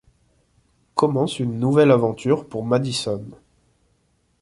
[0.95, 3.23] Commence une nouvelle aventure pour Madison...